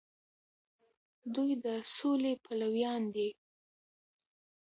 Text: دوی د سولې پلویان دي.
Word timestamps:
دوی 1.33 1.51
د 1.63 1.65
سولې 1.95 2.33
پلویان 2.43 3.03
دي. 3.15 3.29